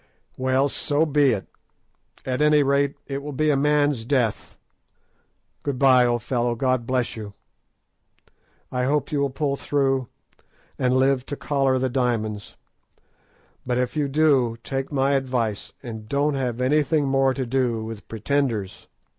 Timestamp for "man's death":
3.55-4.57